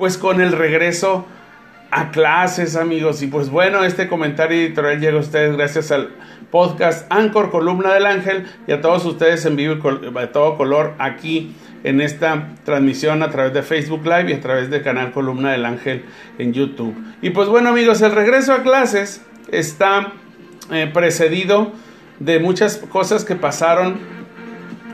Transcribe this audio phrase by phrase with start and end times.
[0.00, 1.26] pues con el regreso
[1.90, 3.20] a clases, amigos.
[3.22, 6.08] Y pues bueno, este comentario editorial llega a ustedes gracias al
[6.50, 11.54] podcast Anchor Columna del Ángel y a todos ustedes en vivo de todo color aquí
[11.84, 15.66] en esta transmisión a través de Facebook Live y a través del canal Columna del
[15.66, 16.06] Ángel
[16.38, 16.96] en YouTube.
[17.20, 19.20] Y pues bueno, amigos, el regreso a clases
[19.52, 20.14] está
[20.72, 21.72] eh, precedido
[22.20, 23.98] de muchas cosas que pasaron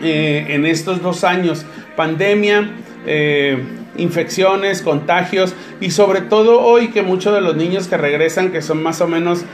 [0.00, 1.66] eh, en estos dos años.
[1.96, 2.70] Pandemia,
[3.04, 8.62] eh, infecciones, contagios y sobre todo hoy que muchos de los niños que regresan, que
[8.62, 9.44] son más o menos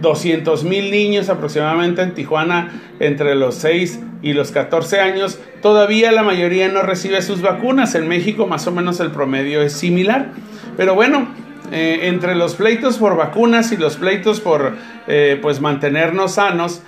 [0.00, 6.10] 200 eh, mil niños aproximadamente en Tijuana entre los 6 y los 14 años, todavía
[6.10, 7.94] la mayoría no recibe sus vacunas.
[7.94, 10.32] En México más o menos el promedio es similar.
[10.76, 11.28] Pero bueno,
[11.70, 14.74] eh, entre los pleitos por vacunas y los pleitos por
[15.06, 16.82] eh, pues mantenernos sanos,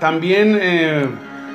[0.00, 0.60] también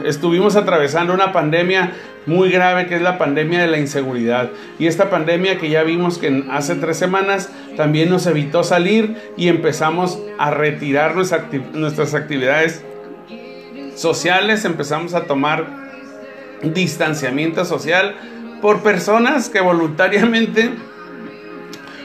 [0.03, 1.91] estuvimos atravesando una pandemia
[2.25, 4.49] muy grave que es la pandemia de la inseguridad.
[4.79, 9.47] Y esta pandemia que ya vimos que hace tres semanas también nos evitó salir y
[9.47, 11.15] empezamos a retirar
[11.73, 12.83] nuestras actividades
[13.95, 15.85] sociales, empezamos a tomar
[16.63, 18.15] distanciamiento social
[18.61, 20.71] por personas que voluntariamente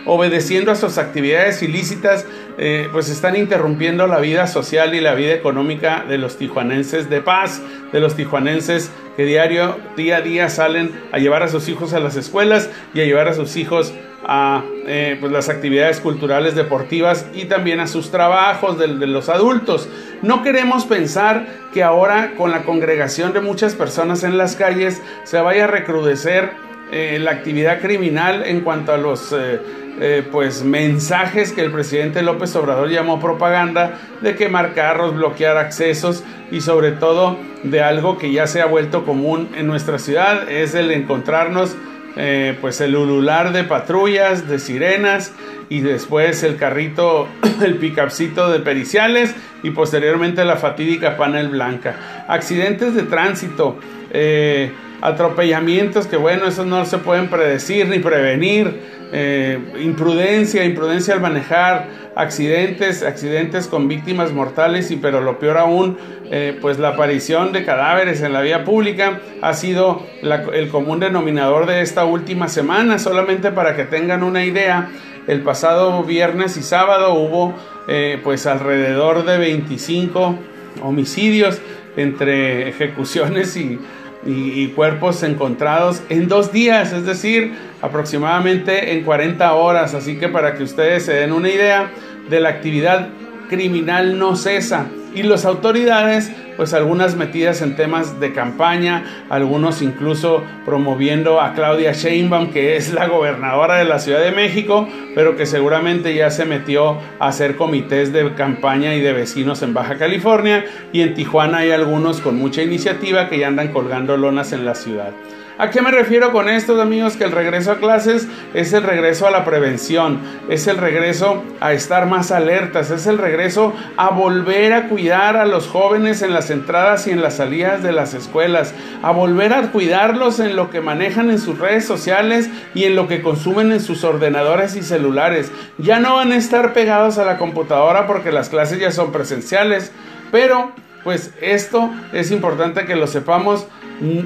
[0.07, 2.27] obedeciendo a sus actividades ilícitas,
[2.59, 7.21] eh, pues están interrumpiendo la vida social y la vida económica de los tijuanenses de
[7.21, 11.93] paz, de los tijuanenses que diario, día a día salen a llevar a sus hijos
[11.93, 13.93] a las escuelas y a llevar a sus hijos
[14.25, 19.89] a eh, pues las actividades culturales deportivas y también a sus trabajos de, los adultos.
[20.23, 25.41] No queremos pensar que ahora con la congregación de muchas personas en las calles se
[25.41, 26.53] vaya a recrudecer
[26.93, 32.55] eh, la actividad criminal en cuanto a los eh, pues mensajes que el presidente López
[32.57, 38.47] Obrador llamó propaganda de quemar carros, bloquear accesos y sobre todo de algo que ya
[38.47, 41.77] se ha vuelto común en nuestra ciudad es el encontrarnos
[42.17, 45.33] eh, pues el ulular de patrullas, de sirenas
[45.69, 47.29] y después el carrito,
[47.63, 52.25] el picapcito de periciales y posteriormente la fatídica panel blanca.
[52.27, 53.79] Accidentes de tránsito,
[54.11, 61.21] eh, atropellamientos que bueno, esos no se pueden predecir ni prevenir eh, imprudencia, imprudencia al
[61.21, 65.99] manejar, accidentes, accidentes con víctimas mortales y pero lo peor aún,
[66.31, 70.07] eh, pues la aparición de cadáveres en la vía pública ha sido
[70.53, 74.91] el común denominador de esta última semana, solamente para que tengan una idea.
[75.27, 77.55] El pasado viernes y sábado hubo
[77.89, 80.37] eh, pues alrededor de 25
[80.83, 81.61] homicidios
[81.97, 83.79] entre ejecuciones y
[84.27, 89.95] y, cuerpos encontrados en dos días, es decir, aproximadamente en 40 horas.
[89.95, 91.91] Así que para que ustedes se den una idea
[92.29, 93.09] de la actividad
[93.49, 96.31] criminal no cesa y las autoridades
[96.61, 102.93] pues algunas metidas en temas de campaña, algunos incluso promoviendo a Claudia Sheinbaum que es
[102.93, 107.57] la gobernadora de la Ciudad de México, pero que seguramente ya se metió a hacer
[107.57, 112.37] comités de campaña y de vecinos en Baja California y en Tijuana hay algunos con
[112.37, 115.13] mucha iniciativa que ya andan colgando lonas en la ciudad.
[115.61, 117.19] ¿A qué me refiero con esto, amigos?
[117.19, 121.75] Que el regreso a clases es el regreso a la prevención, es el regreso a
[121.75, 126.50] estar más alertas, es el regreso a volver a cuidar a los jóvenes en las
[126.51, 130.81] entradas y en las salidas de las escuelas, a volver a cuidarlos en lo que
[130.81, 135.51] manejan en sus redes sociales y en lo que consumen en sus ordenadores y celulares.
[135.79, 139.93] Ya no van a estar pegados a la computadora porque las clases ya son presenciales,
[140.31, 140.73] pero
[141.05, 143.67] pues esto es importante que lo sepamos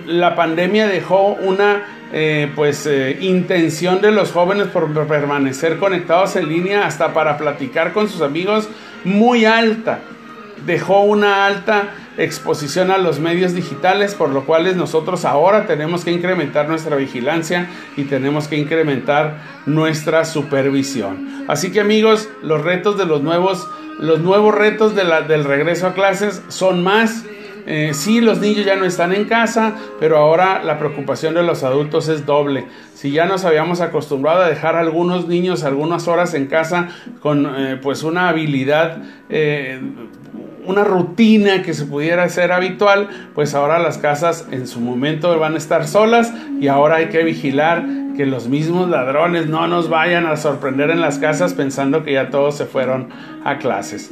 [0.06, 6.48] la pandemia dejó una eh, pues eh, intención de los jóvenes por permanecer conectados en
[6.48, 8.68] línea hasta para platicar con sus amigos
[9.04, 10.00] muy alta
[10.66, 16.12] dejó una alta exposición a los medios digitales por lo cual nosotros ahora tenemos que
[16.12, 23.06] incrementar nuestra vigilancia y tenemos que incrementar nuestra supervisión así que amigos los retos de
[23.06, 27.24] los nuevos los nuevos retos del regreso a clases son más
[27.66, 31.62] eh, sí, los niños ya no están en casa, pero ahora la preocupación de los
[31.62, 32.66] adultos es doble.
[32.94, 36.88] Si ya nos habíamos acostumbrado a dejar algunos niños algunas horas en casa
[37.20, 39.80] con eh, pues una habilidad, eh,
[40.66, 45.54] una rutina que se pudiera hacer habitual, pues ahora las casas en su momento van
[45.54, 47.84] a estar solas y ahora hay que vigilar
[48.16, 52.30] que los mismos ladrones no nos vayan a sorprender en las casas pensando que ya
[52.30, 53.08] todos se fueron
[53.44, 54.10] a clases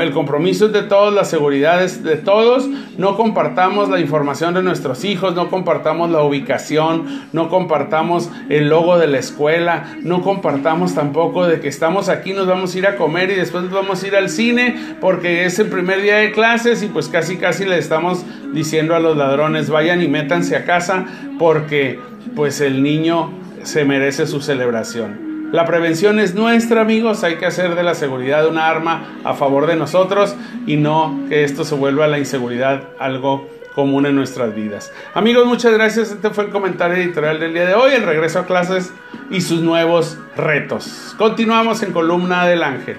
[0.00, 2.68] el compromiso es de todos, la seguridad es de todos.
[2.98, 8.98] No compartamos la información de nuestros hijos, no compartamos la ubicación, no compartamos el logo
[8.98, 12.96] de la escuela, no compartamos tampoco de que estamos aquí, nos vamos a ir a
[12.96, 16.32] comer y después nos vamos a ir al cine porque es el primer día de
[16.32, 20.64] clases y pues casi casi le estamos diciendo a los ladrones vayan y métanse a
[20.64, 21.06] casa
[21.38, 21.98] porque
[22.36, 23.30] pues el niño
[23.62, 25.33] se merece su celebración.
[25.54, 27.22] La prevención es nuestra, amigos.
[27.22, 30.34] Hay que hacer de la seguridad una arma a favor de nosotros
[30.66, 34.92] y no que esto se vuelva la inseguridad algo común en nuestras vidas.
[35.14, 36.10] Amigos, muchas gracias.
[36.10, 38.92] Este fue el comentario editorial del día de hoy, el regreso a clases
[39.30, 41.14] y sus nuevos retos.
[41.18, 42.96] Continuamos en columna del ángel.